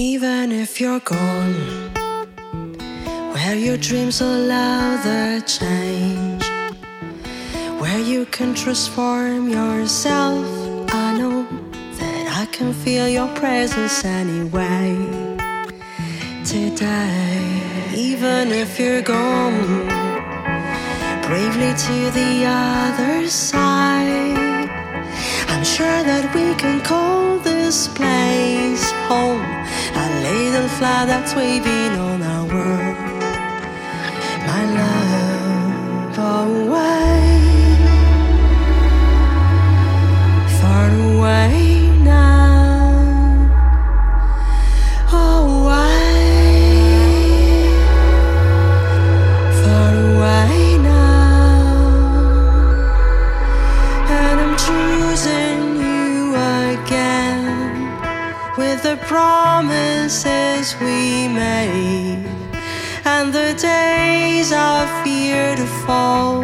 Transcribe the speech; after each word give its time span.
Even 0.00 0.50
if 0.50 0.80
you're 0.80 1.00
gone, 1.00 1.52
where 3.34 3.54
your 3.54 3.76
dreams 3.76 4.22
allow 4.22 4.96
the 5.04 5.42
change, 5.46 6.42
where 7.78 7.98
you 7.98 8.24
can 8.24 8.54
transform 8.54 9.50
yourself, 9.50 10.46
I 10.94 11.18
know 11.18 11.46
that 11.98 12.34
I 12.34 12.46
can 12.46 12.72
feel 12.72 13.10
your 13.10 13.28
presence 13.34 14.02
anyway. 14.02 14.96
Today, 16.46 17.92
even 17.94 18.52
if 18.52 18.80
you're 18.80 19.02
gone, 19.02 19.86
bravely 21.28 21.74
to 21.86 21.96
the 22.18 22.46
other 22.46 23.28
side, 23.28 24.66
I'm 25.52 25.62
sure 25.62 26.02
that 26.10 26.34
we 26.34 26.54
can 26.54 26.80
call 26.80 27.38
this 27.40 27.88
place 27.88 28.90
home. 29.06 29.59
Little 30.52 30.68
flag 30.68 31.06
that's 31.06 31.32
waving 31.36 31.92
on 32.00 32.22
our 32.22 32.44
world. 32.44 32.96
My 34.48 34.62
love, 34.78 36.18
away, 36.18 36.74
far 36.74 37.09
the 58.82 58.96
promises 59.06 60.74
we 60.80 61.28
made 61.28 62.24
and 63.04 63.32
the 63.32 63.52
days 63.60 64.52
of 64.52 64.88
fear 65.04 65.54
to 65.54 65.66
fall. 65.84 66.40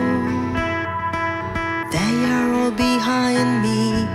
They 1.97 2.15
are 2.35 2.53
all 2.53 2.71
behind 2.71 3.63
me. 3.63 4.07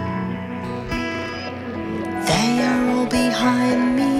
They 2.29 2.61
are 2.69 2.89
all 2.91 3.07
behind 3.07 3.95
me 3.95 4.13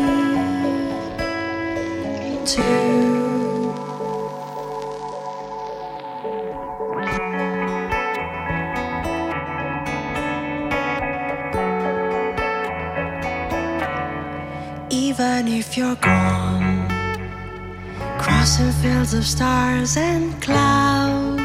too. 2.45 2.90
Even 15.09 15.47
if 15.47 15.77
you're 15.77 15.95
gone, 15.95 16.87
crossing 18.19 18.71
fields 18.83 19.15
of 19.15 19.25
stars 19.25 19.97
and 19.97 20.39
clouds, 20.39 21.41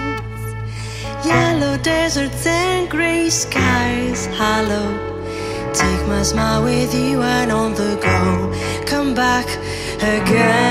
yellow 1.24 1.78
deserts 1.78 2.46
and 2.46 2.90
gray 2.90 3.30
skies, 3.30 4.26
hollow. 4.36 4.88
Take 5.72 6.06
my 6.06 6.22
smile 6.22 6.64
with 6.64 6.94
you 6.94 7.22
and 7.22 7.50
on 7.50 7.72
the 7.72 7.96
go. 7.96 8.84
Come 8.84 9.14
back 9.14 9.48
again. 10.02 10.65